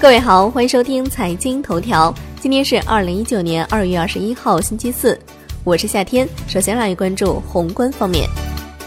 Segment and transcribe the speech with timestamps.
[0.00, 2.14] 各位好，欢迎收听财经头条。
[2.40, 5.18] 今天是二零一九年二月二十一号，星期四，
[5.64, 6.26] 我是夏天。
[6.46, 8.28] 首先来关注宏观方面，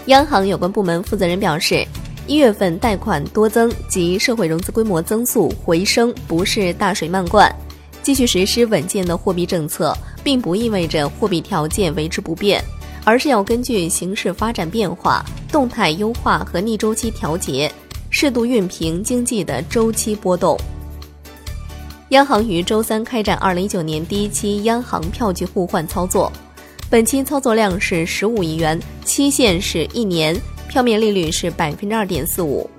[0.06, 1.86] 央行有关部门负责人表示，
[2.28, 7.54] 一月份贷款多增及社会融资规模增速回升不是大水漫灌，
[8.02, 9.94] 继续实施稳健的货币政策，
[10.24, 12.64] 并不意味着货币条件维持不变，
[13.04, 17.70] 而是要根据形势发展变化，动态优化和逆周期调节，
[18.10, 20.58] 适度熨平经济的周期波动。
[22.12, 26.30] 央行于周三开展二零一九年第一期央行票据互换操作，
[26.90, 30.36] 本期操作量是十五亿元，期限是一年，
[30.68, 32.70] 票面利率是百分之二点四五。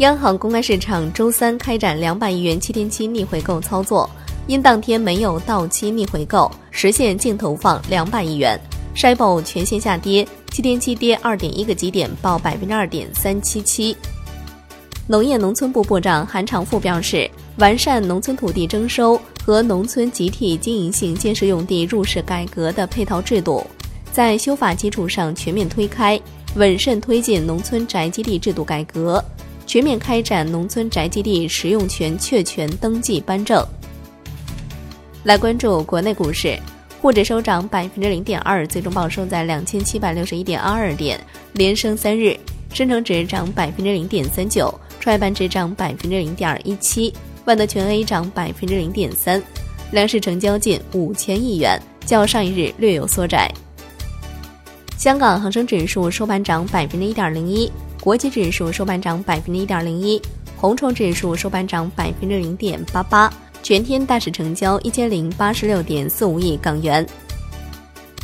[0.00, 4.08] 央行公开市场周三开展两百亿元七天期逆回购操作，
[4.46, 8.60] 因当天没有到期逆回购，实现净投放两百亿元。
[8.94, 13.96] s h i b o 全线下跌，七天期跌二点一个基点，报百分之二点三七七。
[15.06, 17.30] 农业农村部部长韩长赋表示。
[17.58, 23.64] 完善农村土地征收和农村集体经营性建设用地入市改革的配套制度，
[24.10, 26.20] 在修法基础上全面推开，
[26.56, 29.24] 稳慎推进农村宅基地制度改革，
[29.68, 33.64] 全面开展农村宅基地使用权确权登记颁证。
[35.22, 36.58] 来关注国内股市，
[37.00, 41.20] 沪指收涨百分之零点二，最终报收在两千七百六十一点二二点，
[41.52, 42.36] 连升三日；
[42.72, 47.12] 深成指涨百分之零点三九，创业板指涨百分之零点一七。
[47.44, 49.42] 万德全 A 涨百分之零点三，
[49.90, 53.52] 两市成交近五千亿元，较上一日略有缩窄。
[54.96, 60.18] 香港恒生指数收盘涨百分之一点零一，国际指数收盘涨百分之一点零一，
[60.56, 63.30] 红筹指数收盘涨百分之零点八八，
[63.62, 67.06] 全天大市成交一千零八十六点四五亿港元。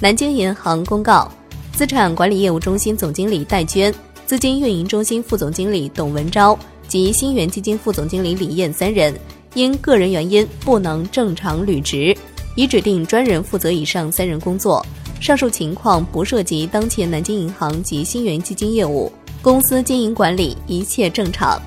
[0.01, 1.31] 南京银行公告，
[1.75, 3.95] 资产管理业务中心总经理戴娟，
[4.31, 6.57] 资金运营中心副总经理董文昭。
[6.87, 9.13] 及新源基金副总经理李艳三人
[9.55, 12.17] 因个人原因不能正常履职，
[12.55, 14.87] 已指定专人负责以上三人工作。
[15.21, 19.11] 上述情况不涉及当前南京银行及新源基金业务，
[19.43, 21.61] 公司经营管理一切正常。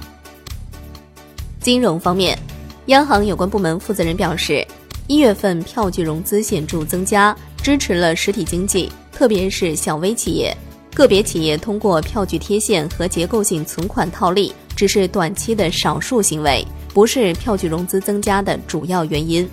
[1.59, 2.40] 金融方面，
[2.85, 4.66] 央行有关部门负责人表示，
[5.07, 10.56] 一月份票据融资显著增加，支持了实体经济，特别是小微企业。
[10.93, 14.53] 个别企业通过票据贴现和结构性存款套利。
[14.75, 16.65] 只是短期的少数行为，
[16.95, 19.47] 不是票据融资增加的主要原因。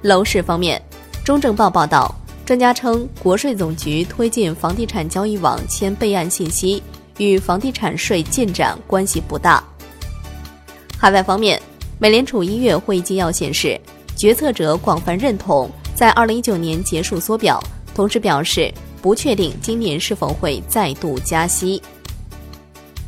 [0.00, 0.80] 楼市方面，
[1.22, 2.12] 中证报报道，
[2.46, 6.82] 专家称，国税总局推进房地产交易网签备案信息，
[7.18, 9.62] 与房地产税进展关系不大。
[10.96, 11.60] 海外方面，
[11.98, 13.78] 美联储一月会议纪要显示，
[14.16, 17.62] 决策者广泛认同在二零一九年结束缩表，
[17.94, 21.80] 同时表示不确定今年是否会再度加息。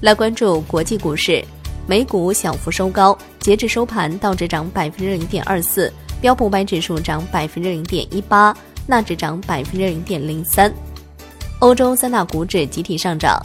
[0.01, 1.45] 来关注国际股市，
[1.87, 8.57] 美股小幅收高，截至收盘，道指涨百分之零点二四，标普五百指数涨百分之零点一八，
[8.87, 10.73] 纳指涨百分之零点零三。
[11.59, 13.45] 欧洲三大股指集体上涨。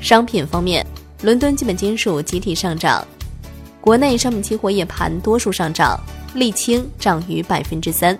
[0.00, 0.86] 商品方面，
[1.22, 3.06] 伦敦基本金属集体上涨。
[3.80, 5.98] 国内商品期货夜盘多数上涨，
[6.34, 8.18] 沥青涨逾百分之三。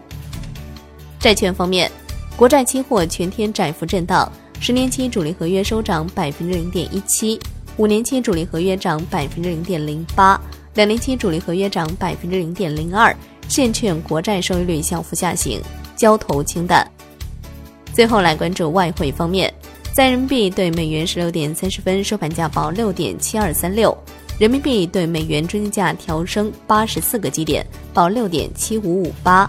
[1.19, 1.91] 债券方面，
[2.37, 4.31] 国债期货全天窄幅震荡。
[4.61, 7.41] 十年期主力合约收涨百分之零点一七，
[7.79, 10.39] 五年期主力合约涨百分之零点零八，
[10.75, 13.15] 两年期主力合约涨百分之零点零二。
[13.49, 15.61] 现券国债收益率小幅下行，
[15.95, 16.87] 交投清淡。
[17.95, 19.53] 最后来关注外汇方面，
[19.95, 23.97] 在人民币对美元十六点三十分收盘价报六点七二三六，
[24.39, 29.49] 人民币对美元中间价调升八十四个基点，报六点七五五八。